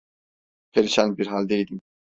Perişan 0.71 1.17
bir 1.17 1.25
haldeydim. 1.27 1.81